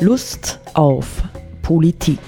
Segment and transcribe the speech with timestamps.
[0.00, 1.24] Lust auf
[1.60, 2.20] Politik.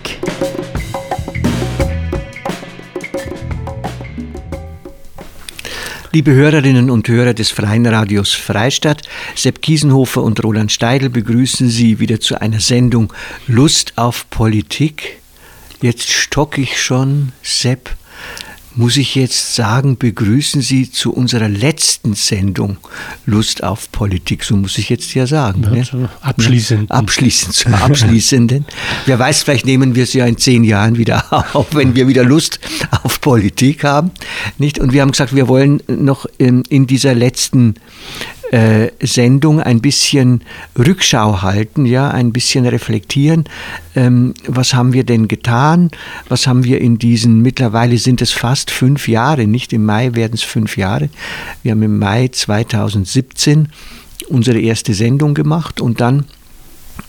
[6.10, 9.02] Liebe Hörerinnen und Hörer des Freien Radios Freistadt,
[9.36, 13.12] Sepp Kiesenhofer und Roland Steidl begrüßen Sie wieder zu einer Sendung
[13.46, 15.20] Lust auf Politik.
[15.80, 17.96] Jetzt stock ich schon, Sepp
[18.77, 22.77] muss ich jetzt sagen, begrüßen Sie zu unserer letzten Sendung
[23.27, 24.45] Lust auf Politik.
[24.45, 25.62] So muss ich jetzt ja sagen.
[25.65, 26.09] Ja, ne?
[26.20, 26.91] Abschließend.
[26.91, 28.64] Abschließend, zum Abschließenden.
[29.06, 32.25] Wer weiß, vielleicht nehmen wir es ja in zehn Jahren wieder auf, wenn wir wieder
[32.25, 32.61] Lust
[33.02, 34.12] auf Politik haben.
[34.59, 34.78] Nicht?
[34.78, 37.75] Und wir haben gesagt, wir wollen noch in, in dieser letzten
[38.50, 40.42] äh, Sendung ein bisschen
[40.77, 43.45] Rückschau halten, ja, ein bisschen reflektieren.
[43.95, 45.91] Ähm, was haben wir denn getan?
[46.28, 50.34] Was haben wir in diesen, mittlerweile sind es fast fünf Jahre, nicht im Mai werden
[50.34, 51.10] es fünf Jahre.
[51.62, 53.68] Wir haben im Mai 2017
[54.28, 56.24] unsere erste Sendung gemacht und dann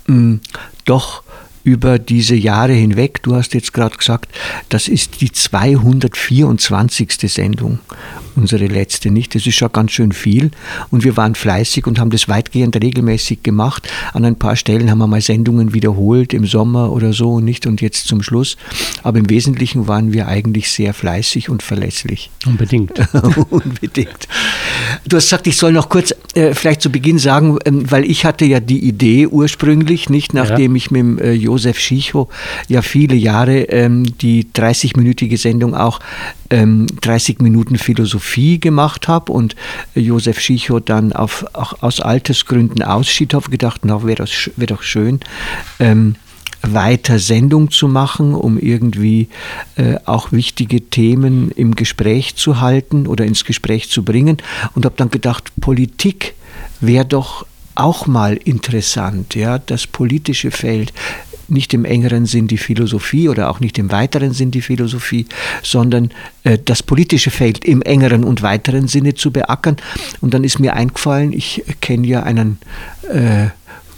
[0.08, 0.40] mh, hm,
[0.86, 1.24] doch
[1.64, 4.32] über diese Jahre hinweg, du hast jetzt gerade gesagt,
[4.70, 7.12] das ist die 224.
[7.32, 7.80] Sendung,
[8.36, 9.36] unsere letzte nicht.
[9.36, 10.52] Das ist schon ganz schön viel
[10.90, 13.88] und wir waren fleißig und haben das weitgehend regelmäßig gemacht.
[14.14, 17.82] An ein paar Stellen haben wir mal Sendungen wiederholt im Sommer oder so nicht und
[17.82, 18.58] jetzt zum Schluss.
[19.04, 22.30] Aber im Wesentlichen waren wir eigentlich sehr fleißig und verlässlich.
[22.46, 22.92] Unbedingt.
[23.50, 24.28] Unbedingt.
[25.08, 28.26] Du hast gesagt, ich soll noch kurz äh, vielleicht zu Beginn sagen, ähm, weil ich
[28.26, 30.78] hatte ja die Idee ursprünglich, nicht nachdem ja.
[30.78, 32.30] ich mit äh, Josef Schicho
[32.68, 36.00] ja viele Jahre ähm, die 30-minütige Sendung auch
[36.50, 38.21] ähm, 30 Minuten Philosophie
[38.60, 39.56] gemacht habe und
[39.96, 45.20] Josef Schicho dann auf, aus Altersgründen ausschied, habe gedacht, na, wäre wär doch schön.
[45.80, 46.16] Ähm,
[46.62, 49.30] weiter Sendung zu machen, um irgendwie
[49.76, 54.38] äh, auch wichtige Themen im Gespräch zu halten oder ins Gespräch zu bringen.
[54.76, 56.36] Und habe dann gedacht, Politik
[56.80, 60.94] wäre doch auch mal interessant, ja, das politische Feld
[61.52, 65.26] nicht im engeren Sinn die Philosophie oder auch nicht im weiteren Sinn die Philosophie,
[65.62, 66.12] sondern
[66.44, 69.78] äh, das politische Feld im engeren und weiteren Sinne zu beackern.
[70.22, 72.58] Und dann ist mir eingefallen, ich kenne ja einen
[73.12, 73.48] äh,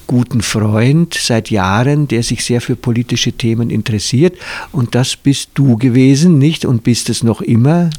[0.08, 4.38] guten Freund seit Jahren, der sich sehr für politische Themen interessiert.
[4.72, 6.66] Und das bist du gewesen, nicht?
[6.66, 7.90] Und bist es noch immer,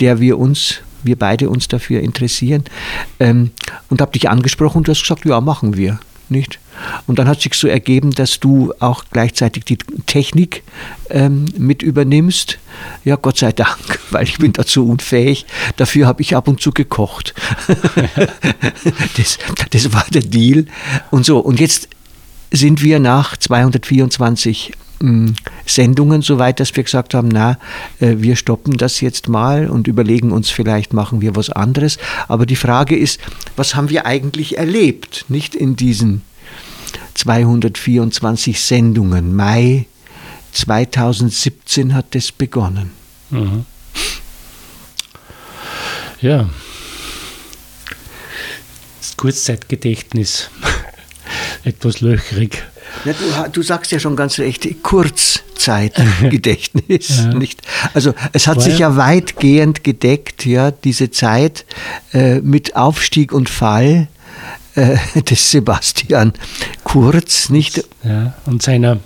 [0.00, 2.64] der wir uns wir beide uns dafür interessieren.
[3.18, 3.52] Ähm,
[3.88, 5.98] und habe dich angesprochen und du hast gesagt, ja, machen wir.
[6.28, 6.60] Nicht?
[7.06, 10.62] Und dann hat sich so ergeben, dass du auch gleichzeitig die Technik
[11.10, 12.58] ähm, mit übernimmst.
[13.04, 15.46] Ja, Gott sei Dank, weil ich bin dazu unfähig.
[15.76, 17.34] Dafür habe ich ab und zu gekocht.
[19.16, 19.38] das,
[19.70, 20.66] das war der Deal.
[21.10, 21.88] Und so, und jetzt
[22.50, 27.58] sind wir nach 224 hm, Sendungen so weit, dass wir gesagt haben, na,
[28.00, 31.98] äh, wir stoppen das jetzt mal und überlegen uns, vielleicht machen wir was anderes.
[32.28, 33.18] Aber die Frage ist,
[33.56, 36.22] was haben wir eigentlich erlebt, nicht in diesen
[37.14, 39.34] 224 Sendungen.
[39.34, 39.86] Mai
[40.52, 42.90] 2017 hat das begonnen.
[43.30, 43.64] Mhm.
[46.20, 46.50] Ja.
[49.00, 50.50] Das Kurzzeitgedächtnis.
[51.64, 52.62] Etwas löchrig.
[53.04, 57.08] Ja, du, du, sagst ja schon ganz recht, Kurzzeitgedächtnis.
[57.18, 57.34] ja.
[57.34, 57.62] nicht?
[57.94, 61.64] Also es hat War sich ja weitgehend gedeckt, ja, diese Zeit
[62.12, 64.08] äh, mit Aufstieg und Fall
[64.74, 66.32] äh, des Sebastian
[66.84, 67.84] Kurz, nicht?
[68.02, 68.98] Ja, und seiner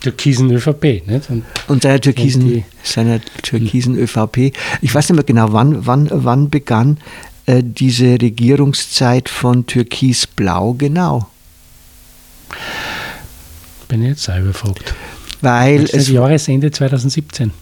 [0.00, 1.06] türkisen ÖVP.
[1.06, 1.30] Nicht?
[1.30, 4.52] Und, und seiner türkisen, und seiner türkisen ÖVP.
[4.80, 6.98] Ich weiß nicht mehr genau, wann, wann, wann begann
[7.46, 11.28] äh, diese Regierungszeit von Türkis-Blau genau?
[13.88, 14.94] Bin jetzt selber gefragt.
[15.40, 17.52] Weil seit es Jahresende 2017.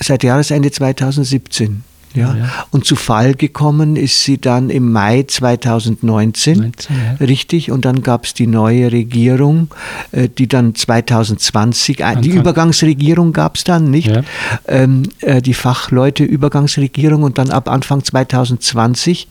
[0.00, 1.84] Seit Jahresende 2017.
[2.14, 2.34] Ja.
[2.34, 2.50] ja.
[2.70, 7.26] Und zu Fall gekommen ist sie dann im Mai 2019, 19, ja.
[7.26, 7.70] richtig.
[7.70, 9.68] Und dann gab es die neue Regierung,
[10.12, 12.22] äh, die dann 2020, Anfang.
[12.22, 14.08] die Übergangsregierung gab es dann, nicht?
[14.08, 14.22] Ja.
[14.66, 19.28] Ähm, äh, die Fachleute-Übergangsregierung und dann ab Anfang 2020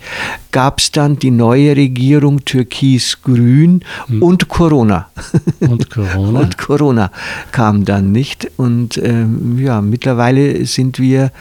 [0.52, 4.22] gab es dann die neue Regierung Türkis-Grün hm.
[4.22, 5.10] und Corona.
[5.60, 6.40] Und Corona.
[6.42, 7.12] und Corona
[7.52, 8.50] kam dann nicht.
[8.58, 11.32] Und ähm, ja, mittlerweile sind wir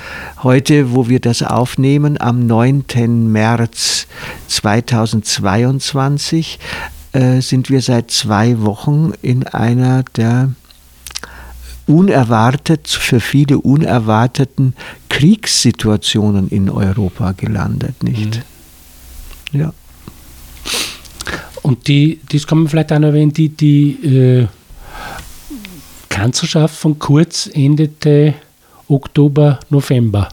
[0.43, 3.31] heute, wo wir das aufnehmen, am 9.
[3.31, 4.07] März
[4.49, 6.59] 2022,
[7.13, 10.51] äh, sind wir seit zwei Wochen in einer der
[11.87, 14.75] unerwartet, für viele unerwarteten
[15.09, 18.43] Kriegssituationen in Europa gelandet, nicht?
[19.53, 19.61] Mhm.
[19.61, 19.73] Ja.
[21.63, 24.47] Und die, das kann man vielleicht auch noch erwähnen, die, die äh,
[26.09, 28.35] Kanzlerschaft von Kurz endete
[28.89, 30.29] Oktober, November.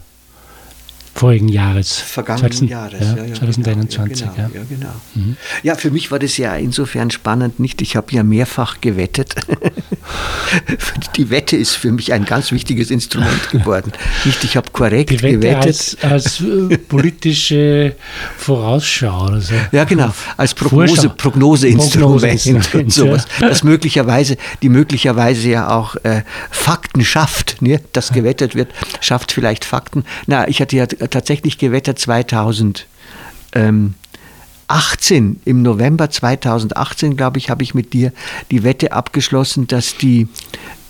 [1.18, 1.98] Vorigen Jahres.
[1.98, 4.20] Vergangenen 2000, Jahres, ja, ja, ja, 2021.
[4.20, 4.50] Genau, ja.
[4.54, 4.94] ja, genau.
[5.14, 5.36] Mhm.
[5.62, 7.82] ja, für mich war das ja insofern spannend, nicht?
[7.82, 9.34] Ich habe ja mehrfach gewettet.
[11.16, 13.92] Die Wette ist für mich ein ganz wichtiges Instrument geworden.
[14.24, 15.66] Nicht, ich habe korrekt Die Wette gewettet.
[15.66, 17.94] als, als äh, politische
[18.36, 19.54] Vorausschau oder so.
[19.72, 21.10] Ja, genau, als Prognose.
[21.10, 23.26] Prognoseinstrument Prognoseinstrument, und sowas.
[23.40, 27.60] Das möglicherweise, die möglicherweise ja auch äh, Fakten schafft.
[27.60, 27.80] Ne?
[27.92, 28.70] Das gewettet wird,
[29.00, 30.04] schafft vielleicht Fakten.
[30.26, 31.98] Na, ich hatte ja tatsächlich gewettet
[34.68, 38.12] 2018, im November 2018, glaube ich, habe ich mit dir
[38.50, 40.28] die Wette abgeschlossen, dass die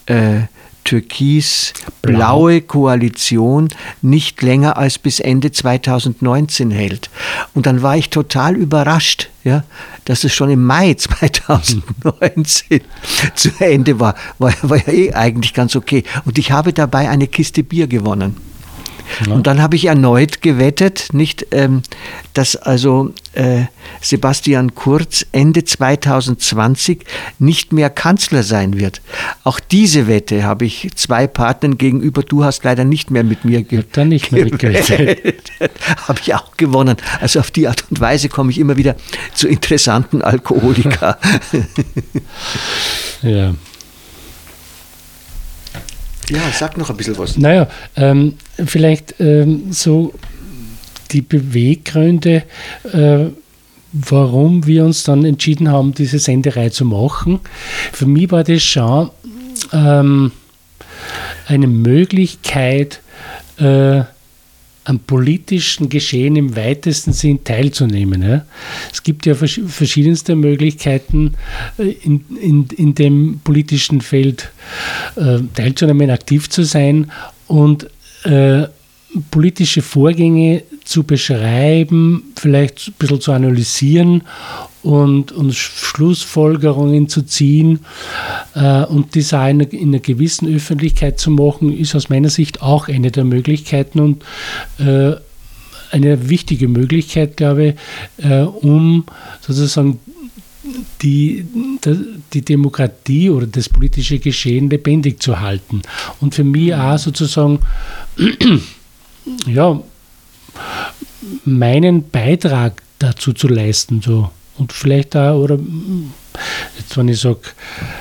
[0.06, 0.42] äh,
[0.84, 3.68] türkis-blaue Koalition
[4.00, 7.10] nicht länger als bis Ende 2019 hält.
[7.54, 9.64] Und dann war ich total überrascht, ja,
[10.06, 12.80] dass es schon im Mai 2019
[13.34, 14.14] zu Ende war.
[14.38, 16.04] War, war ja eh eigentlich ganz okay.
[16.24, 18.47] Und ich habe dabei eine Kiste Bier gewonnen.
[19.28, 21.82] Und dann habe ich erneut gewettet, nicht, ähm,
[22.34, 23.62] dass also äh,
[24.00, 27.04] Sebastian Kurz Ende 2020
[27.38, 29.00] nicht mehr Kanzler sein wird.
[29.44, 32.22] Auch diese Wette habe ich zwei Partnern gegenüber.
[32.22, 35.52] Du hast leider nicht mehr mit mir ge Dann nicht mehr mitgewettet.
[36.08, 36.96] habe ich auch gewonnen.
[37.20, 38.96] Also auf die Art und Weise komme ich immer wieder
[39.34, 41.18] zu interessanten Alkoholiker.
[43.22, 43.54] Ja.
[46.30, 47.36] Ja, sag noch ein bisschen was.
[47.36, 48.34] Naja, ähm,
[48.64, 50.14] vielleicht ähm, so
[51.10, 52.44] die Beweggründe,
[52.92, 53.26] äh,
[53.92, 57.40] warum wir uns dann entschieden haben, diese Senderei zu machen.
[57.92, 59.10] Für mich war das schon
[59.72, 60.32] ähm,
[61.46, 63.00] eine Möglichkeit,
[63.58, 64.02] äh,
[64.88, 68.22] am politischen Geschehen im weitesten Sinn teilzunehmen.
[68.22, 68.46] Ja.
[68.90, 71.34] Es gibt ja vers verschiedenste Möglichkeiten,
[71.78, 74.50] äh, in, in, in dem politischen Feld
[75.16, 77.10] äh, teilzunehmen, aktiv zu sein
[77.48, 77.86] und
[78.24, 78.64] äh,
[79.30, 84.22] politische Vorgänge zu beschreiben, vielleicht ein bisschen zu analysieren
[84.82, 87.80] und, und Schlussfolgerungen zu ziehen
[88.54, 92.30] äh, und das auch in einer, in einer gewissen Öffentlichkeit zu machen, ist aus meiner
[92.30, 94.24] Sicht auch eine der Möglichkeiten und
[94.78, 95.16] äh,
[95.90, 97.74] eine wichtige Möglichkeit, glaube
[98.18, 99.04] ich, äh, um
[99.40, 100.00] sozusagen
[101.02, 101.46] die,
[102.32, 105.82] die Demokratie oder das politische Geschehen lebendig zu halten.
[106.20, 107.60] Und für mich auch sozusagen,
[109.46, 109.80] ja,
[111.44, 114.02] meinen Beitrag dazu zu leisten.
[114.02, 114.30] So.
[114.58, 115.58] Und vielleicht da, oder
[116.78, 117.40] jetzt wenn ich sage,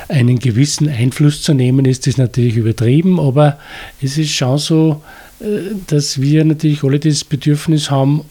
[0.09, 3.57] einen gewissen Einfluss zu nehmen, ist das natürlich übertrieben, aber
[4.01, 5.03] es ist schon so,
[5.87, 8.23] dass wir natürlich alle das Bedürfnis haben,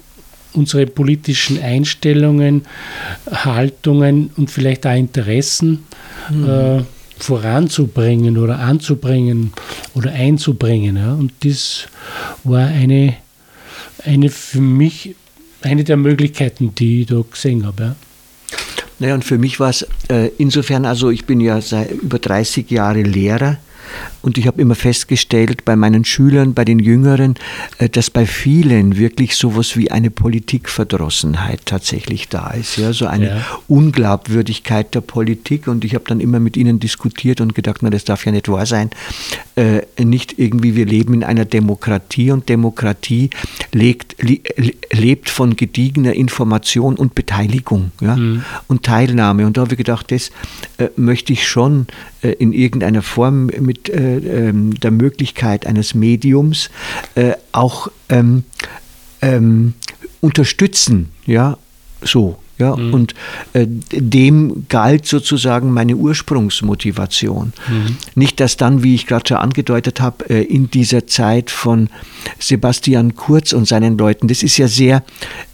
[0.52, 2.62] unsere politischen Einstellungen,
[3.30, 5.84] Haltungen und vielleicht auch Interessen
[6.30, 6.48] mhm.
[6.48, 6.82] äh,
[7.18, 9.52] voranzubringen oder anzubringen
[9.94, 10.96] oder einzubringen.
[10.96, 11.14] Ja.
[11.14, 11.86] Und das
[12.44, 13.14] war eine,
[14.04, 15.14] eine für mich
[15.62, 17.82] eine der Möglichkeiten, die ich da gesehen habe.
[17.82, 17.96] Ja.
[18.98, 22.70] Naja, und für mich war es äh, insofern, also ich bin ja seit über 30
[22.70, 23.58] Jahre Lehrer
[24.22, 27.34] und ich habe immer festgestellt bei meinen Schülern, bei den Jüngeren,
[27.78, 32.76] äh, dass bei vielen wirklich sowas wie eine Politikverdrossenheit tatsächlich da ist.
[32.76, 33.46] Ja, so eine ja.
[33.68, 35.68] Unglaubwürdigkeit der Politik.
[35.68, 38.48] Und ich habe dann immer mit ihnen diskutiert und gedacht, na, das darf ja nicht
[38.48, 38.90] wahr sein.
[39.58, 43.30] Äh, nicht irgendwie, wir leben in einer Demokratie und Demokratie
[43.72, 44.16] legt,
[44.92, 48.44] lebt von gediegener Information und Beteiligung ja, mhm.
[48.68, 49.46] und Teilnahme.
[49.46, 50.30] Und da habe ich gedacht, das
[50.76, 51.86] äh, möchte ich schon
[52.20, 56.68] äh, in irgendeiner Form mit äh, ähm, der Möglichkeit eines Mediums
[57.14, 58.44] äh, auch ähm,
[59.22, 59.72] ähm,
[60.20, 61.56] unterstützen, ja,
[62.02, 62.36] so.
[62.58, 62.94] Ja, mhm.
[62.94, 63.14] und
[63.52, 67.52] äh, dem galt sozusagen meine Ursprungsmotivation.
[67.68, 67.96] Mhm.
[68.14, 71.90] Nicht, dass dann, wie ich gerade schon angedeutet habe, äh, in dieser Zeit von
[72.38, 75.04] Sebastian Kurz und seinen Leuten, das ist ja sehr,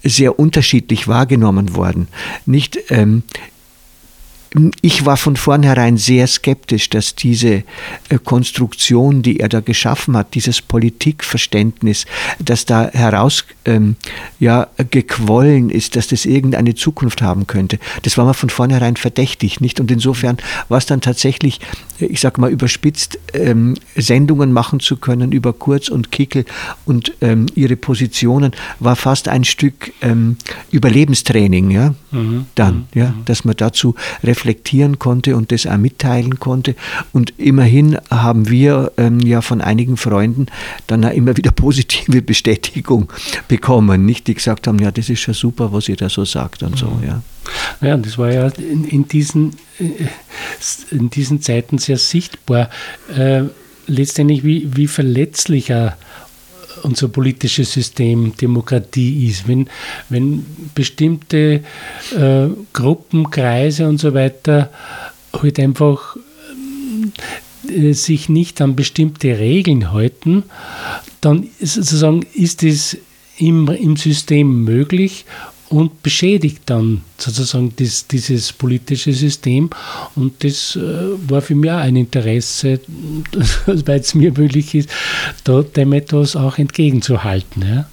[0.05, 2.07] sehr unterschiedlich wahrgenommen worden.
[2.47, 3.25] Nicht ähm,
[4.83, 7.65] ich war von vornherein sehr skeptisch, dass diese
[8.09, 12.05] äh, Konstruktion, die er da geschaffen hat, dieses Politikverständnis,
[12.39, 13.97] das da heraus ähm,
[14.39, 17.79] ja, gequollen ist, dass das irgendeine Zukunft haben könnte.
[18.03, 19.81] Das war mir von vornherein verdächtig, nicht?
[19.81, 20.37] Und insofern
[20.69, 21.61] war es dann tatsächlich,
[21.99, 26.45] ich sag mal überspitzt, ähm, Sendungen machen zu können über Kurz und Kickel
[26.85, 30.37] und ähm, ihre Positionen, war fast ein Stück ähm,
[30.71, 32.47] Überlebenstraining, ja, mhm.
[32.55, 33.25] dann, ja, mhm.
[33.25, 33.95] dass man dazu
[34.43, 36.75] reflektieren konnte und das auch mitteilen konnte.
[37.13, 40.47] Und immerhin haben wir ähm, ja von einigen Freunden
[40.87, 43.13] dann auch immer wieder positive Bestätigung
[43.49, 46.63] bekommen, nicht die gesagt haben, ja, das ist schon super, was ihr da so sagt
[46.63, 46.77] und mhm.
[46.77, 47.23] so, ja.
[47.81, 49.57] Ja, das war ja in, in, diesen,
[50.91, 52.71] in diesen Zeiten sehr sichtbar.
[53.17, 53.45] Äh,
[53.89, 55.97] letztendlich, wie, wie verletzlicher
[56.83, 59.49] unser politisches System Demokratie ist.
[59.49, 59.69] Wenn,
[60.09, 61.63] wenn bestimmte
[62.17, 64.71] äh, Gruppen, Kreise und so weiter
[65.33, 66.17] halt einfach
[67.69, 70.45] äh, sich nicht an bestimmte Regeln halten,
[71.21, 72.99] dann ist es
[73.39, 75.25] im, im System möglich
[75.73, 79.71] und beschädigt dann sozusagen das, dieses politische System.
[80.15, 80.81] Und das äh,
[81.29, 82.81] war für mich auch ein Interesse,
[83.67, 84.91] weil es mir möglich ist,
[85.45, 87.63] da dem etwas auch entgegenzuhalten.
[87.63, 87.87] Ja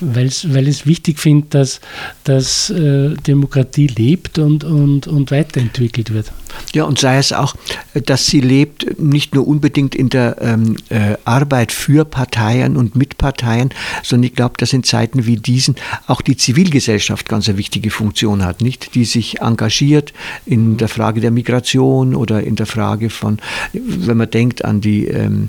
[0.00, 1.80] weil ich es wichtig finde, dass,
[2.24, 6.32] dass äh, Demokratie lebt und, und, und weiterentwickelt wird.
[6.74, 7.54] Ja, und sei es auch,
[7.94, 13.18] dass sie lebt, nicht nur unbedingt in der ähm, äh, Arbeit für Parteien und mit
[13.18, 13.70] Parteien,
[14.02, 18.44] sondern ich glaube, dass in Zeiten wie diesen auch die Zivilgesellschaft ganz eine wichtige Funktion
[18.44, 18.94] hat, nicht?
[18.94, 20.12] Die sich engagiert
[20.46, 23.38] in der Frage der Migration oder in der Frage von,
[23.72, 25.48] wenn man denkt an die ähm,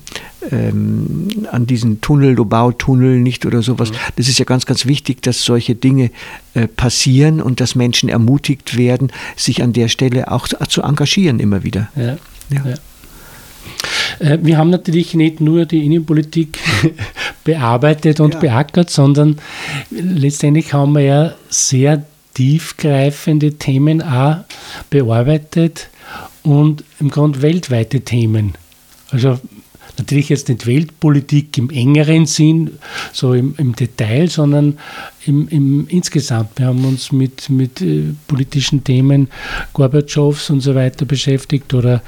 [0.51, 3.91] ähm, an diesen Tunnel, Lobau-Tunnel nicht oder sowas.
[3.91, 3.95] Mhm.
[4.21, 6.11] Das ist ja ganz, ganz wichtig, dass solche Dinge
[6.53, 11.39] äh, passieren und dass Menschen ermutigt werden, sich an der Stelle auch zu, zu engagieren
[11.39, 11.89] immer wieder.
[11.95, 12.17] Ja.
[12.51, 12.65] ja.
[12.69, 12.75] ja.
[14.19, 16.59] Äh, wir haben natürlich nicht nur die Innenpolitik
[17.43, 18.39] bearbeitet und ja.
[18.41, 19.39] beackert, sondern
[19.89, 24.43] letztendlich haben wir ja sehr tiefgreifende Themen auch
[24.91, 25.89] bearbeitet
[26.43, 28.53] und im Grunde weltweite Themen.
[29.09, 29.39] Also
[29.97, 32.71] Natürlich jetzt nicht Weltpolitik im engeren Sinn,
[33.13, 34.77] so im, im Detail, sondern
[35.25, 36.57] im, im, insgesamt.
[36.57, 39.27] Wir haben uns mit, mit äh, politischen Themen
[39.73, 42.01] Gorbatschows und so weiter beschäftigt oder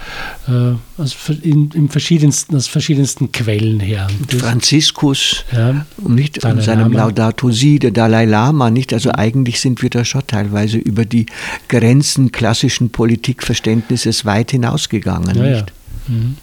[0.48, 4.08] äh, aus, in, in, verschiedensten, aus verschiedensten Quellen her.
[4.28, 7.06] Das, Franziskus, ja, nicht an seinem Lama.
[7.06, 8.94] Laudato Si, der Dalai Lama, nicht?
[8.94, 11.26] Also eigentlich sind wir da schon teilweise über die
[11.68, 15.74] Grenzen klassischen Politikverständnisses weit hinausgegangen, ja, nicht?
[16.08, 16.16] Ja.
[16.16, 16.38] Mhm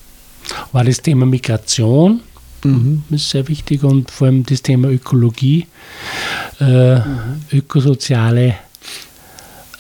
[0.73, 2.21] war das Thema Migration.
[2.63, 3.05] Mhm.
[3.11, 5.67] ist sehr wichtig und vor allem das Thema Ökologie,
[6.61, 7.41] äh, mhm.
[7.53, 8.57] ökosoziale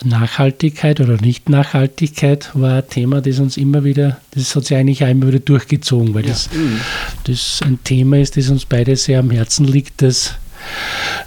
[0.04, 5.08] Nachhaltigkeit oder Nicht-Nachhaltigkeit war ein Thema, das uns immer wieder, das hat sich eigentlich auch
[5.08, 6.30] immer wieder durchgezogen, weil ja.
[6.30, 6.80] das, mhm.
[7.24, 10.36] das ein Thema ist, das uns beide sehr am Herzen liegt, dass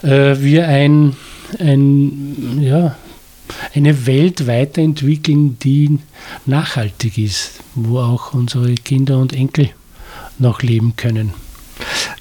[0.02, 1.14] äh, wir ein,
[1.58, 2.96] ein ja,
[3.74, 5.98] eine Welt weiterentwickeln, die
[6.46, 9.70] nachhaltig ist, wo auch unsere Kinder und Enkel
[10.38, 11.32] noch leben können.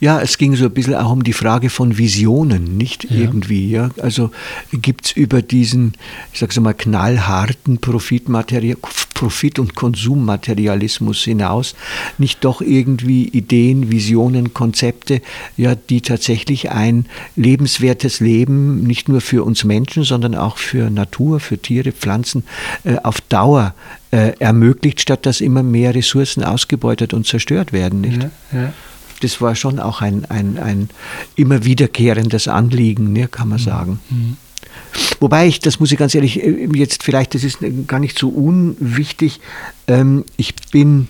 [0.04, 3.22] Ja, es ging so ein bisschen auch um die Frage von Visionen, nicht ja.
[3.22, 3.72] irgendwie.
[3.72, 3.90] Ja?
[4.02, 4.32] Also
[4.74, 5.94] gibt es über diesen,
[6.34, 8.76] ich sage mal, knallharten Profitmaterial,
[9.14, 11.74] Profit- und Konsummaterialismus hinaus
[12.18, 15.22] nicht doch irgendwie Ideen, Visionen, Konzepte,
[15.56, 17.06] ja, die tatsächlich ein
[17.38, 22.44] lebenswertes Leben nicht nur für uns Menschen, sondern auch für Natur, für Tiere, Pflanzen
[22.84, 23.74] äh, auf Dauer
[24.12, 28.02] äh, ermöglicht, statt dass immer mehr Ressourcen ausgebeutet und zerstört werden.
[28.02, 28.22] Nicht?
[28.22, 28.74] Ja, ja
[29.24, 30.90] das war schon auch ein, ein, ein
[31.36, 33.64] immer wiederkehrendes Anliegen, ne, kann man mhm.
[33.64, 34.00] sagen.
[34.10, 34.38] Mhm.
[35.20, 38.30] Wobei ich, das muss ich ganz ehrlich, äh, jetzt vielleicht, das ist gar nicht so
[38.30, 39.40] unwichtig,
[39.88, 41.08] ähm, ich bin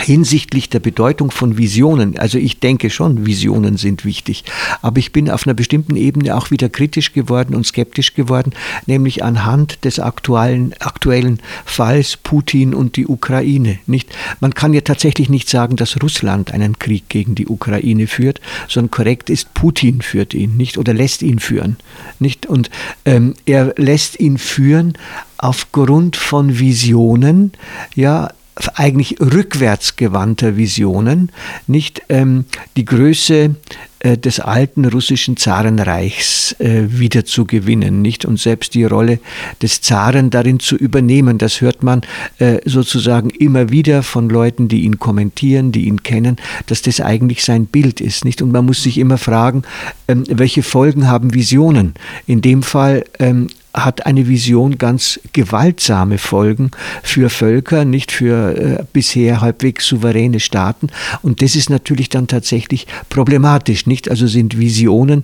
[0.00, 4.44] hinsichtlich der Bedeutung von Visionen, also ich denke schon, Visionen sind wichtig,
[4.82, 8.52] aber ich bin auf einer bestimmten Ebene auch wieder kritisch geworden und skeptisch geworden,
[8.86, 13.78] nämlich anhand des aktuellen, aktuellen Falls Putin und die Ukraine.
[13.86, 14.14] Nicht?
[14.40, 18.90] Man kann ja tatsächlich nicht sagen, dass Russland einen Krieg gegen die Ukraine führt, sondern
[18.90, 20.78] korrekt ist, Putin führt ihn, nicht?
[20.78, 21.76] Oder lässt ihn führen.
[22.18, 22.46] Nicht?
[22.46, 22.70] Und
[23.04, 24.94] ähm, er lässt ihn führen
[25.38, 27.52] aufgrund von Visionen,
[27.94, 28.30] ja,
[28.74, 31.30] eigentlich rückwärtsgewandter Visionen,
[31.66, 32.46] nicht ähm,
[32.76, 33.54] die Größe
[33.98, 39.20] äh, des alten russischen Zarenreichs äh, wieder zu gewinnen, nicht und selbst die Rolle
[39.62, 41.38] des Zaren darin zu übernehmen.
[41.38, 42.00] Das hört man
[42.38, 46.36] äh, sozusagen immer wieder von Leuten, die ihn kommentieren, die ihn kennen,
[46.66, 48.42] dass das eigentlich sein Bild ist, nicht?
[48.42, 49.62] Und man muss sich immer fragen,
[50.08, 51.94] ähm, welche Folgen haben Visionen?
[52.26, 56.70] In dem Fall ähm, hat eine Vision ganz gewaltsame Folgen
[57.02, 60.88] für Völker, nicht für äh, bisher halbwegs souveräne Staaten.
[61.22, 64.10] Und das ist natürlich dann tatsächlich problematisch, nicht?
[64.10, 65.22] Also sind Visionen,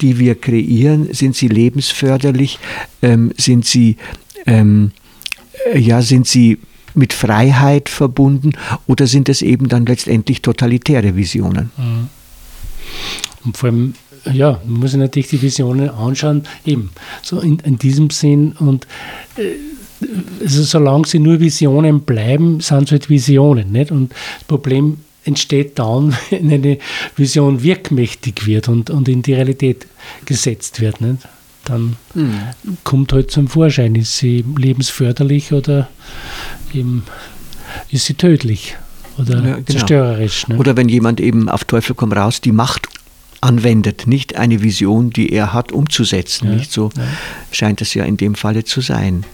[0.00, 2.60] die wir kreieren, sind sie lebensförderlich,
[3.02, 3.96] ähm, sind sie,
[4.46, 4.92] ähm,
[5.72, 6.58] äh, ja, sind sie
[6.94, 8.52] mit Freiheit verbunden
[8.86, 11.70] oder sind es eben dann letztendlich totalitäre Visionen?
[11.76, 12.08] Mhm.
[13.44, 13.94] Und vor allem
[14.32, 16.90] ja, man muss sich natürlich die Visionen anschauen, eben
[17.22, 18.86] so in, in diesem Sinn und
[19.36, 19.54] äh,
[20.40, 23.72] also solange sie nur Visionen bleiben, sind es halt Visionen.
[23.72, 23.90] Nicht?
[23.90, 26.78] Und das Problem entsteht dann, wenn eine
[27.16, 29.86] Vision wirkmächtig wird und, und in die Realität
[30.24, 31.00] gesetzt wird.
[31.00, 31.28] Nicht?
[31.64, 32.38] Dann mhm.
[32.84, 35.88] kommt halt zum Vorschein, ist sie lebensförderlich oder
[36.72, 37.04] eben
[37.90, 38.76] ist sie tödlich.
[39.18, 39.62] oder ja, genau.
[39.64, 40.48] zerstörerisch.
[40.48, 40.56] Ne?
[40.56, 42.88] Oder wenn jemand eben auf Teufel komm raus die Macht
[43.40, 46.48] anwendet, nicht eine Vision, die er hat, umzusetzen.
[46.48, 47.04] Ja, nicht so ja.
[47.52, 49.24] scheint es ja in dem Falle zu sein.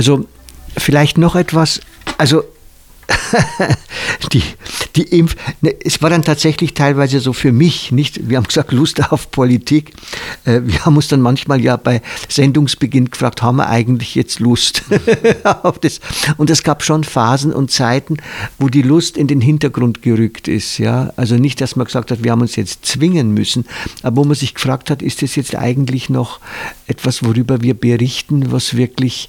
[0.00, 0.26] Also
[0.78, 1.82] vielleicht noch etwas,
[2.16, 2.42] also
[4.32, 4.42] die,
[4.96, 8.72] die Impf, ne, es war dann tatsächlich teilweise so für mich, nicht, wir haben gesagt,
[8.72, 9.92] Lust auf Politik.
[10.46, 14.84] Äh, wir haben uns dann manchmal ja bei Sendungsbeginn gefragt, haben wir eigentlich jetzt Lust
[15.44, 16.00] auf das?
[16.38, 18.16] Und es gab schon Phasen und Zeiten,
[18.58, 21.12] wo die Lust in den Hintergrund gerückt ist, ja.
[21.16, 23.66] Also nicht, dass man gesagt hat, wir haben uns jetzt zwingen müssen,
[24.02, 26.40] aber wo man sich gefragt hat, ist das jetzt eigentlich noch
[26.86, 29.28] etwas, worüber wir berichten, was wirklich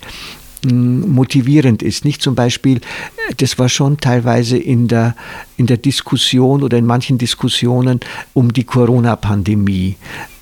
[0.64, 2.06] motivierend ist.
[2.06, 2.82] Nicht zum Beispiel,
[3.38, 5.16] das war schon teilweise in der,
[5.62, 8.00] in der Diskussion oder in manchen Diskussionen
[8.34, 9.96] um die Corona-Pandemie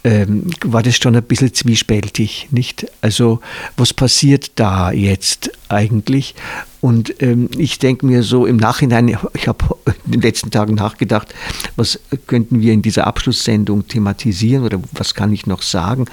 [0.05, 2.87] ähm, war das schon ein bisschen zwiespältig, nicht?
[3.01, 3.41] Also
[3.75, 6.35] was passiert da jetzt eigentlich?
[6.81, 9.65] Und ähm, ich denke mir so im Nachhinein, ich habe
[10.05, 11.33] in den letzten Tagen nachgedacht,
[11.75, 16.05] was könnten wir in dieser Abschlusssendung thematisieren oder was kann ich noch sagen?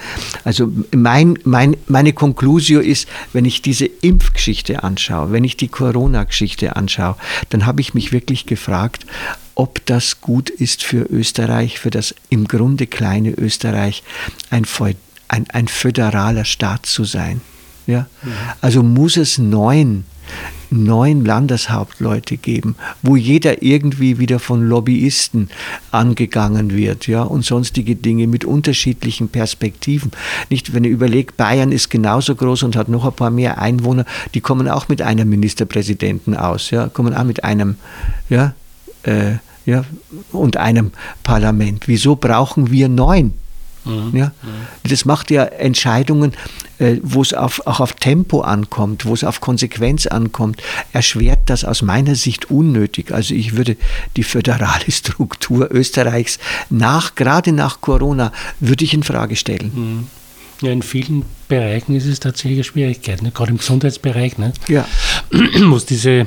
[0.43, 6.75] Also mein, mein, meine Conclusio ist, wenn ich diese Impfgeschichte anschaue, wenn ich die Corona-Geschichte
[6.75, 7.15] anschaue,
[7.49, 8.96] dann habe ich mich wirklich gefragt,
[9.55, 14.03] ob das gut ist für Österreich, für das im Grunde kleine Österreich,
[14.49, 14.65] ein,
[15.27, 17.41] ein, ein föderaler Staat zu sein.
[17.87, 18.07] Ja?
[18.21, 18.31] Mhm.
[18.61, 20.05] Also muss es neun
[20.69, 25.49] neun Landeshauptleute geben, wo jeder irgendwie wieder von Lobbyisten
[25.91, 30.11] angegangen wird, ja, und sonstige Dinge mit unterschiedlichen Perspektiven.
[30.49, 34.05] Nicht, wenn ihr überlegt, Bayern ist genauso groß und hat noch ein paar mehr Einwohner,
[34.33, 37.75] die kommen auch mit einem Ministerpräsidenten aus, ja, kommen auch mit einem,
[38.29, 38.53] ja,
[39.07, 39.83] äh, ja,
[40.31, 40.91] und einem
[41.23, 41.87] Parlament.
[41.87, 43.33] Wieso brauchen wir neun?
[43.87, 44.15] Mhm.
[44.15, 44.31] Ja?
[44.83, 46.33] Das macht ja Entscheidungen,
[46.79, 50.61] äh, wo es auch auf Tempo ankommt, wo es auf Konsequenz ankommt,
[50.93, 53.11] erschwert das aus meiner Sicht unnötig.
[53.11, 53.77] Also ich würde
[54.15, 56.39] die föderale Struktur Österreichs
[56.69, 59.71] nach, gerade nach Corona, würde ich in Frage stellen.
[59.73, 60.07] Mhm.
[60.61, 63.31] Ja, in vielen Bereichen ist es tatsächlich eine Schwierigkeit, ne?
[63.31, 64.53] gerade im Gesundheitsbereich, ne?
[64.67, 64.87] ja.
[65.75, 66.25] es diese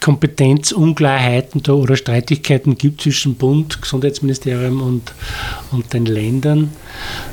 [0.00, 5.12] Kompetenzungleichheiten da oder Streitigkeiten gibt zwischen Bund, Gesundheitsministerium und,
[5.72, 6.70] und den Ländern.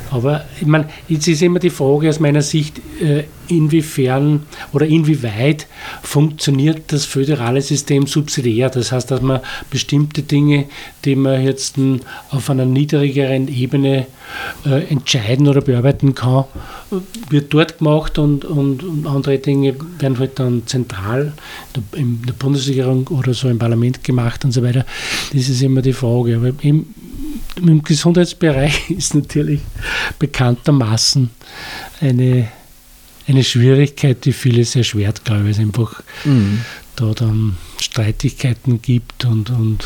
[0.09, 5.67] Aber ich meine, jetzt ist immer die Frage aus meiner Sicht, äh, inwiefern oder inwieweit
[6.01, 8.69] funktioniert das föderale System subsidiär.
[8.69, 10.65] Das heißt, dass man bestimmte Dinge,
[11.05, 11.75] die man jetzt
[12.29, 14.07] auf einer niedrigeren Ebene
[14.65, 16.45] äh, entscheiden oder bearbeiten kann,
[17.29, 21.33] wird dort gemacht und, und, und, andere Dinge werden halt dann zentral
[21.93, 24.85] in der Bundesregierung oder so im Parlament gemacht und so weiter.
[25.33, 26.37] Das ist immer die Frage.
[26.37, 26.87] Aber im,
[27.57, 29.61] im Gesundheitsbereich ist natürlich
[30.19, 31.29] bekanntermaßen
[32.01, 32.47] eine
[33.27, 36.61] eine Schwierigkeit, die viele sehr schwert, glaube ich, es einfach mhm.
[36.95, 39.85] da dann Streitigkeiten gibt und, und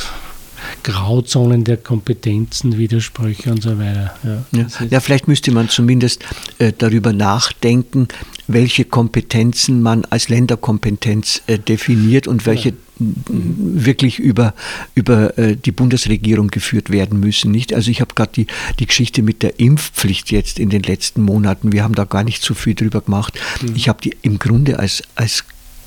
[0.83, 4.15] Grauzonen der Kompetenzen, Widersprüche und so weiter.
[4.23, 4.67] Ja, ja.
[4.89, 6.23] ja vielleicht müsste man zumindest
[6.57, 8.07] äh, darüber nachdenken,
[8.47, 14.53] welche Kompetenzen man als Länderkompetenz äh, definiert und welche ja wirklich über,
[14.95, 17.51] über äh, die Bundesregierung geführt werden müssen.
[17.51, 17.73] Nicht?
[17.73, 18.47] Also ich habe gerade die,
[18.79, 22.43] die Geschichte mit der Impfpflicht jetzt in den letzten Monaten, wir haben da gar nicht
[22.43, 23.39] so viel drüber gemacht.
[23.61, 23.75] Mhm.
[23.75, 25.43] Ich habe die im Grunde als, als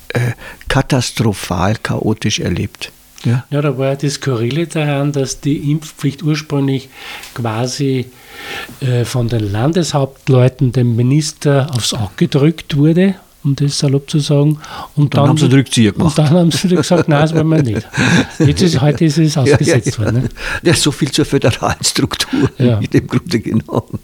[0.09, 0.31] äh,
[0.67, 2.91] katastrophal chaotisch erlebt.
[3.23, 3.45] Ja.
[3.51, 6.89] ja, da war ja das Skurrile daran, dass die Impfpflicht ursprünglich
[7.35, 8.07] quasi
[8.79, 14.59] äh, von den Landeshauptleuten dem Minister aufs Auge gedrückt wurde um das salopp zu sagen.
[14.95, 16.17] Und dann, dann haben sie Rückzieher gemacht.
[16.17, 17.87] Und dann haben sie gesagt, nein, das wollen wir nicht.
[18.39, 20.13] Jetzt ist, heute ist es ausgesetzt ja, ja, ja.
[20.13, 20.23] worden.
[20.23, 20.29] Ne?
[20.63, 22.79] Ja, so viel zur föderalen Struktur, ja.
[22.91, 23.99] im Grunde genommen.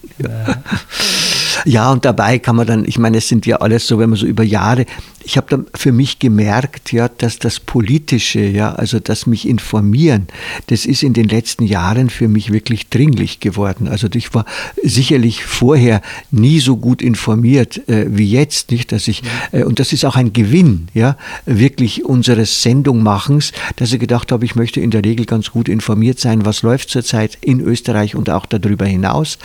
[1.65, 4.17] Ja, und dabei kann man dann, ich meine, es sind ja alles so, wenn man
[4.17, 4.85] so über Jahre
[5.27, 10.27] ich habe dann für mich gemerkt, ja, dass das Politische, ja, also das mich informieren,
[10.67, 13.89] das ist in den letzten Jahren für mich wirklich dringlich geworden.
[13.89, 14.45] Also ich war
[14.81, 19.91] sicherlich vorher nie so gut informiert äh, wie jetzt, nicht, dass ich äh, und das
[19.91, 24.91] ist auch ein Gewinn, ja, wirklich unseres Sendungmachens, dass ich gedacht habe, ich möchte in
[24.91, 29.39] der Regel ganz gut informiert sein, was läuft zurzeit in Österreich und auch darüber hinaus,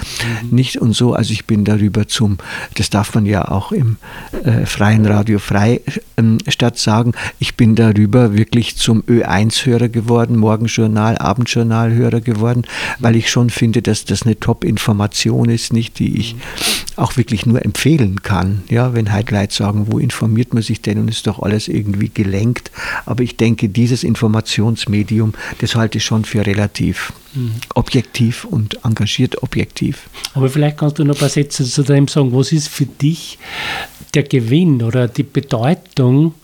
[0.44, 0.56] mhm.
[0.56, 1.14] nicht und so.
[1.14, 2.38] Also ich bin darüber zum,
[2.76, 3.96] das darf man ja auch im
[4.44, 5.71] äh, freien Radio frei
[6.62, 12.64] Freistadt sagen, ich bin darüber wirklich zum Ö1-Hörer geworden, Morgenjournal, Abendjournal-Hörer geworden,
[12.98, 16.36] weil ich schon finde, dass das eine Top-Information ist, nicht, die ich
[16.96, 18.62] auch wirklich nur empfehlen kann.
[18.68, 22.10] Ja, wenn halt Leute sagen, wo informiert man sich denn und ist doch alles irgendwie
[22.10, 22.70] gelenkt.
[23.06, 27.52] Aber ich denke, dieses Informationsmedium, das halte ich schon für relativ mhm.
[27.74, 30.08] objektiv und engagiert objektiv.
[30.34, 32.32] Aber vielleicht kannst du noch ein paar Sätze zu dem sagen.
[32.32, 33.38] Was ist für dich
[34.14, 36.34] der Gewinn oder die Bedeutung,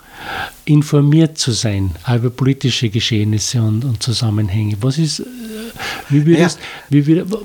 [0.65, 4.77] informiert zu sein über politische Geschehnisse und, und Zusammenhänge?
[4.81, 5.25] Was ist, äh,
[6.11, 6.65] wie würdest, ja.
[6.91, 7.37] wie würdest,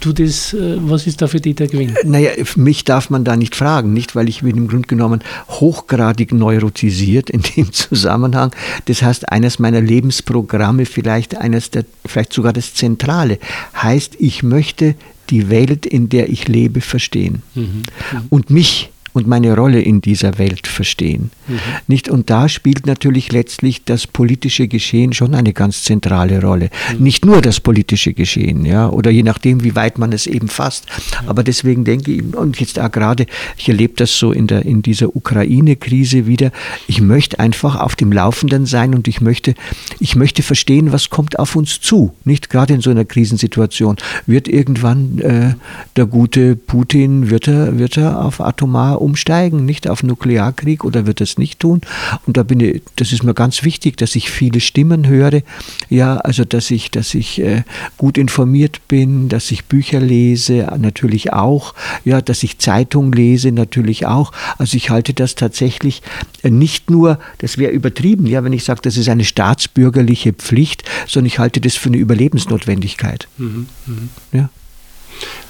[0.00, 1.94] du das, äh, was ist da für dich der Gewinn?
[2.04, 6.32] Naja, mich darf man da nicht fragen, nicht, weil ich bin im Grunde genommen hochgradig
[6.32, 8.54] neurotisiert in dem Zusammenhang.
[8.86, 13.38] Das heißt, eines meiner Lebensprogramme, vielleicht eines der, vielleicht sogar das Zentrale,
[13.80, 14.94] heißt, ich möchte
[15.30, 17.42] die Welt, in der ich lebe, verstehen.
[17.54, 17.62] Mhm.
[17.62, 17.82] Mhm.
[18.30, 21.30] Und mich und meine Rolle in dieser Welt verstehen.
[21.48, 21.58] Mhm.
[21.86, 22.08] Nicht?
[22.10, 26.68] Und da spielt natürlich letztlich das politische Geschehen schon eine ganz zentrale Rolle.
[26.92, 27.02] Mhm.
[27.02, 30.84] Nicht nur das politische Geschehen, ja, oder je nachdem, wie weit man es eben fasst.
[31.22, 31.28] Mhm.
[31.30, 33.26] Aber deswegen denke ich, und jetzt auch gerade,
[33.56, 36.52] ich erlebe das so in, der, in dieser Ukraine-Krise wieder,
[36.86, 39.54] ich möchte einfach auf dem Laufenden sein und ich möchte,
[39.98, 42.12] ich möchte verstehen, was kommt auf uns zu.
[42.24, 43.96] Nicht gerade in so einer Krisensituation.
[44.26, 45.54] Wird irgendwann äh,
[45.96, 51.20] der gute Putin, wird er, wird er auf atomar umsteigen, nicht auf Nuklearkrieg oder wird
[51.20, 51.80] es nicht tun?
[52.26, 55.42] Und da bin ich, das ist mir ganz wichtig, dass ich viele Stimmen höre,
[55.88, 57.62] ja, also dass ich, dass ich äh,
[57.96, 64.06] gut informiert bin, dass ich Bücher lese, natürlich auch, ja, dass ich Zeitung lese, natürlich
[64.06, 64.32] auch.
[64.58, 66.02] Also ich halte das tatsächlich
[66.42, 70.82] äh, nicht nur, das wäre übertrieben, ja, wenn ich sage, das ist eine staatsbürgerliche Pflicht,
[71.06, 73.28] sondern ich halte das für eine Überlebensnotwendigkeit.
[73.38, 73.94] Mhm, mh.
[74.32, 74.50] Ja.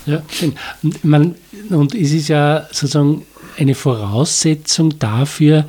[0.07, 0.55] Ja, schön.
[1.03, 1.35] Man,
[1.71, 3.23] und es ist ja sozusagen
[3.59, 5.67] eine Voraussetzung dafür,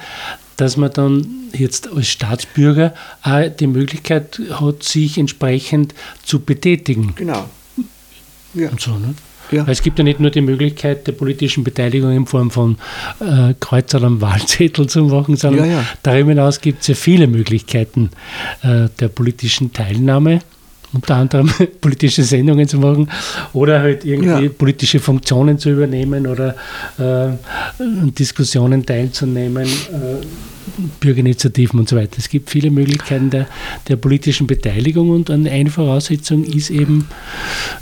[0.58, 7.13] dass man dann jetzt als Staatsbürger auch die Möglichkeit hat, sich entsprechend zu betätigen.
[7.15, 7.47] Genau.
[8.54, 8.69] Ja.
[8.69, 9.13] Und so, ne?
[9.52, 9.65] Ja.
[9.65, 12.78] Weil es gibt ja nicht nur die Möglichkeit der politischen Beteiligung in Form von
[13.21, 15.86] äh, Kreuzern am Wahlzettel zu machen, sondern ja, ja.
[16.04, 18.10] darüber hinaus gibt es ja viele Möglichkeiten
[18.62, 20.41] äh, der politischen Teilnahme
[20.93, 21.50] unter anderem
[21.82, 23.10] politische Sendungen zu machen
[23.54, 24.50] oder halt irgendwie ja.
[24.50, 26.56] politische Funktionen zu übernehmen oder
[26.97, 27.34] äh,
[28.12, 30.26] Diskussionen teilzunehmen, äh,
[31.00, 32.15] Bürgerinitiativen und so weiter.
[32.17, 33.47] Es gibt viele Möglichkeiten der,
[33.88, 37.08] der politischen Beteiligung und eine Voraussetzung ist eben,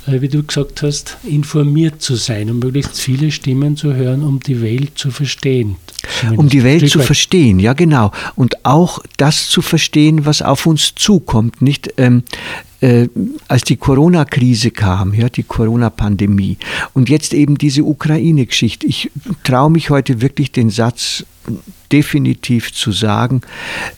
[0.08, 4.40] äh, wie du gesagt hast, informiert zu sein und möglichst viele Stimmen zu hören, um
[4.40, 5.78] die Welt zu verstehen.
[6.38, 8.12] Um die Welt zu verstehen, ja genau.
[8.36, 11.62] Und auch das zu verstehen, was auf uns zukommt.
[11.62, 12.24] Nicht ähm,
[12.86, 13.10] äh,
[13.48, 16.58] als die Corona-Krise kam, ja, die Corona-Pandemie
[16.94, 18.86] und jetzt eben diese Ukraine-Geschichte.
[18.86, 19.10] Ich
[19.44, 21.26] traue mich heute wirklich den Satz
[21.92, 23.42] definitiv zu sagen,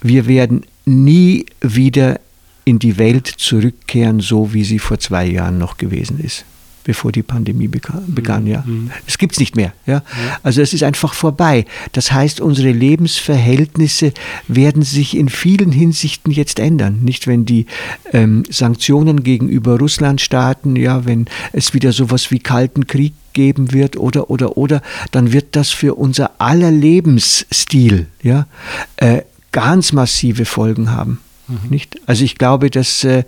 [0.02, 2.22] wir werden nie wieder
[2.64, 6.46] in die Welt zurückkehren, so wie sie vor zwei Jahren noch gewesen ist
[6.88, 8.44] bevor die Pandemie begann.
[8.44, 8.48] Mhm.
[8.48, 8.64] Ja.
[8.66, 8.92] Mhm.
[9.06, 9.74] Es gibt es nicht mehr.
[9.86, 10.04] Ja.
[10.42, 11.66] Also es ist einfach vorbei.
[11.92, 14.14] Das heißt, unsere Lebensverhältnisse
[14.48, 17.00] werden sich in vielen Hinsichten jetzt ändern.
[17.04, 17.66] Nicht, wenn die
[18.14, 23.98] ähm, Sanktionen gegenüber Russland starten, ja, wenn es wieder sowas wie Kalten Krieg geben wird
[23.98, 28.48] oder oder oder, dann wird das für unser aller Lebensstil ja,
[28.96, 31.20] äh, ganz massive Folgen haben.
[31.48, 31.70] Mhm.
[31.70, 32.00] Nicht?
[32.06, 33.24] Also ich glaube, dass äh,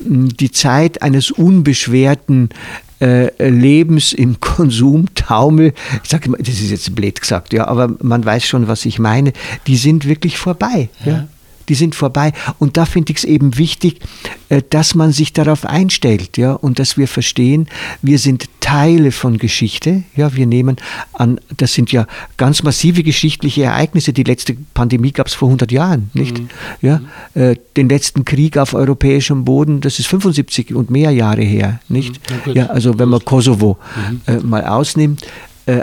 [0.00, 2.50] die Zeit eines unbeschwerten
[3.00, 8.24] äh, Lebens im Konsumtaumel, ich sage immer, das ist jetzt blöd gesagt, ja, aber man
[8.24, 9.32] weiß schon, was ich meine,
[9.66, 10.88] die sind wirklich vorbei.
[11.04, 11.12] Ja.
[11.12, 11.28] ja.
[11.70, 12.32] Die sind vorbei.
[12.58, 14.00] Und da finde ich es eben wichtig,
[14.48, 17.68] äh, dass man sich darauf einstellt, ja, und dass wir verstehen,
[18.02, 20.76] wir sind Teile von Geschichte, ja, wir nehmen
[21.12, 22.06] an, das sind ja
[22.36, 24.12] ganz massive geschichtliche Ereignisse.
[24.12, 26.38] Die letzte Pandemie gab es vor 100 Jahren, nicht?
[26.38, 26.48] Mhm.
[26.82, 27.00] Ja,
[27.34, 32.20] äh, den letzten Krieg auf europäischem Boden, das ist 75 und mehr Jahre her, nicht?
[32.46, 32.54] Mhm.
[32.54, 33.78] Ja, also wenn man Kosovo
[34.10, 34.20] mhm.
[34.26, 35.24] äh, mal ausnimmt,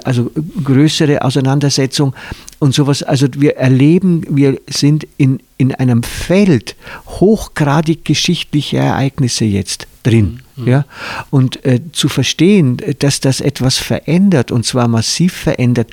[0.03, 0.31] also
[0.63, 2.13] größere Auseinandersetzung
[2.59, 3.03] und sowas.
[3.03, 10.41] Also wir erleben, wir sind in, in einem Feld hochgradig geschichtlicher Ereignisse jetzt drin.
[10.55, 10.67] Mhm.
[10.67, 10.85] Ja?
[11.29, 15.91] Und äh, zu verstehen, dass das etwas verändert und zwar massiv verändert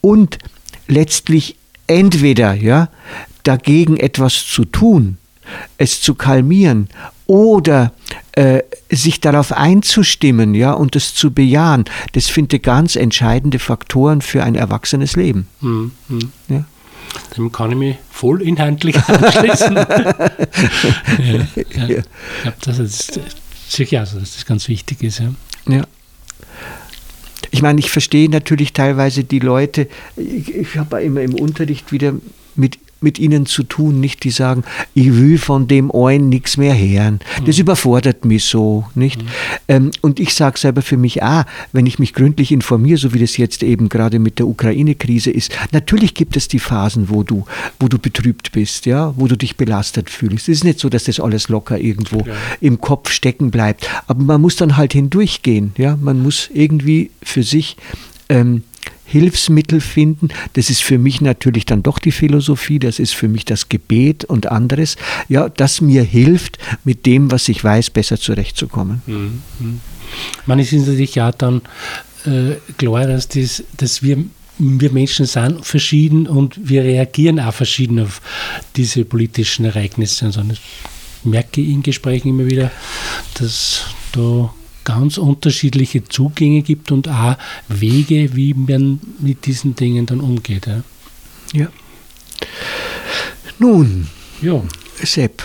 [0.00, 0.38] und
[0.88, 2.88] letztlich entweder ja,
[3.42, 5.18] dagegen etwas zu tun,
[5.78, 6.88] es zu kalmieren
[7.26, 7.92] oder
[8.32, 14.22] äh, sich darauf einzustimmen, ja, und es zu bejahen, das finde ich ganz entscheidende Faktoren
[14.22, 15.48] für ein erwachsenes Leben.
[15.60, 15.92] Mhm.
[16.48, 16.64] Ja.
[17.36, 19.76] Dem kann ich mich voll inhaltlich anschließen.
[19.76, 19.86] ja,
[21.74, 21.86] ja.
[21.86, 21.98] ja.
[21.98, 23.20] Ich glaube, das ist
[23.68, 25.20] sicher also, dass das ganz wichtig ist.
[25.20, 25.32] Ja.
[25.68, 25.82] ja.
[27.50, 32.14] Ich meine, ich verstehe natürlich teilweise die Leute, ich, ich habe immer im Unterricht wieder
[32.54, 36.76] mit mit ihnen zu tun, nicht die sagen, ich will von dem einen nichts mehr
[36.76, 37.20] hören.
[37.44, 37.62] Das mhm.
[37.62, 39.22] überfordert mich so, nicht?
[39.22, 39.28] Mhm.
[39.68, 43.18] Ähm, und ich sage selber für mich, ah, wenn ich mich gründlich informiere, so wie
[43.18, 47.44] das jetzt eben gerade mit der Ukraine-Krise ist, natürlich gibt es die Phasen, wo du,
[47.78, 50.48] wo du betrübt bist, ja, wo du dich belastet fühlst.
[50.48, 52.34] Es ist nicht so, dass das alles locker irgendwo ja.
[52.60, 53.88] im Kopf stecken bleibt.
[54.06, 55.96] Aber man muss dann halt hindurchgehen, ja.
[56.00, 57.76] Man muss irgendwie für sich
[58.28, 58.62] ähm,
[59.06, 60.28] Hilfsmittel finden.
[60.54, 64.24] Das ist für mich natürlich dann doch die Philosophie, das ist für mich das Gebet
[64.24, 64.96] und anderes,
[65.28, 69.02] ja, das mir hilft, mit dem, was ich weiß, besser zurechtzukommen.
[69.06, 69.80] Mhm.
[70.44, 71.62] Man ist natürlich ja dann
[72.24, 74.24] äh, klar, dass, das, dass wir
[74.58, 78.22] wir Menschen sind verschieden und wir reagieren auch verschieden auf
[78.74, 80.26] diese politischen Ereignisse.
[80.26, 80.58] Also das
[81.24, 82.70] merke in Gesprächen immer wieder,
[83.34, 84.50] dass da
[84.86, 87.36] ganz unterschiedliche Zugänge gibt und auch
[87.68, 90.66] Wege, wie man mit diesen Dingen dann umgeht.
[90.66, 90.82] Ja.
[91.52, 91.66] ja.
[93.58, 94.06] Nun,
[94.40, 94.62] ja.
[95.02, 95.42] Sepp,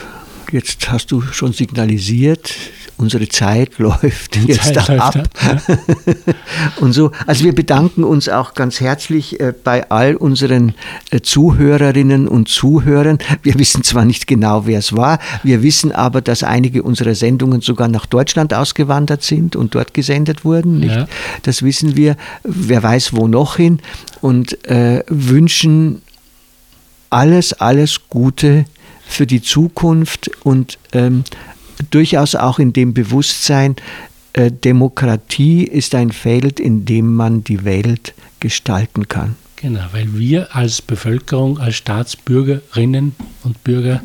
[0.52, 2.54] jetzt hast du schon signalisiert,
[2.98, 5.16] unsere Zeit läuft Die jetzt Zeit ab.
[5.16, 6.34] Läuft, ja.
[6.82, 10.76] und so, also wir bedanken uns auch ganz herzlich äh, bei all unseren
[11.10, 13.18] äh, Zuhörerinnen und Zuhörern.
[13.42, 17.62] Wir wissen zwar nicht genau, wer es war, wir wissen aber, dass einige unserer Sendungen
[17.62, 20.84] sogar nach Deutschland ausgewandert sind und dort gesendet wurden.
[20.84, 21.08] Ja.
[21.44, 22.16] Das wissen wir.
[22.44, 23.80] Wer weiß, wo noch hin
[24.22, 26.02] und äh, wünschen
[27.10, 28.66] alles, alles Gute
[29.12, 31.24] für die Zukunft und ähm,
[31.90, 33.76] durchaus auch in dem Bewusstsein,
[34.34, 39.36] äh, Demokratie ist ein Feld, in dem man die Welt gestalten kann.
[39.58, 44.02] Genau, weil wir als Bevölkerung, als Staatsbürgerinnen und Bürger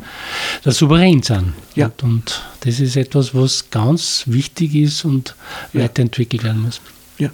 [0.63, 1.53] der Souverän sind.
[1.73, 1.87] Ja.
[1.87, 5.35] Und, und, das ist etwas, was ganz wichtig ist und
[5.73, 5.81] ja.
[5.81, 6.79] weiterentwickelt werden muss.
[7.17, 7.31] Ja.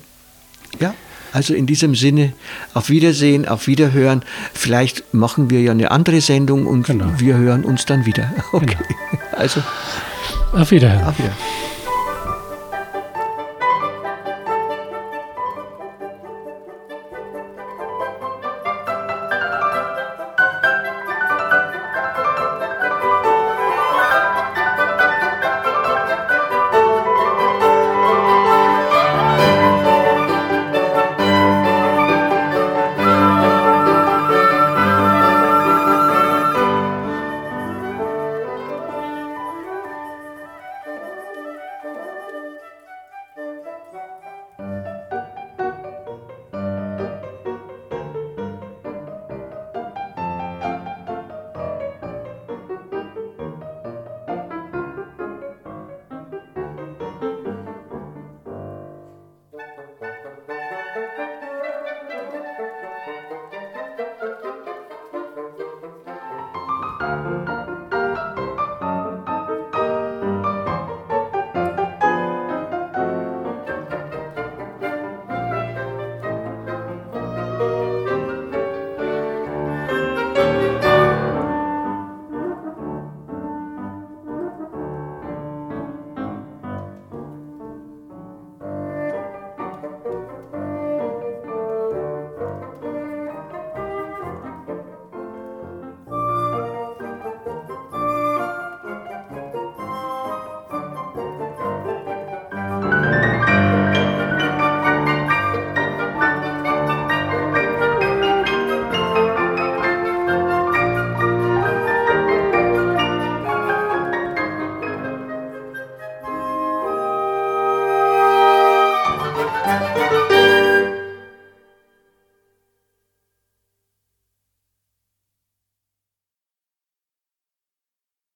[0.79, 0.93] Ja.
[1.33, 2.33] Also in diesem Sinne,
[2.73, 4.23] auf Wiedersehen, auf Wiederhören.
[4.53, 7.07] Vielleicht machen wir ja eine andere Sendung und genau.
[7.17, 8.31] wir hören uns dann wieder.
[8.53, 8.77] Okay.
[8.77, 9.23] Genau.
[9.31, 9.63] Also
[10.53, 11.03] auf Wiederhören.
[11.03, 11.72] Auf Wiederhören.